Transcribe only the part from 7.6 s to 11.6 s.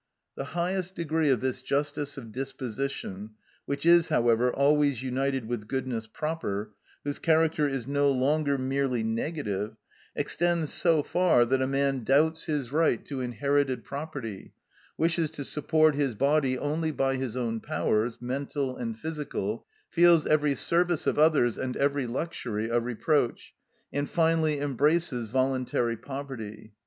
is no longer merely negative, extends so far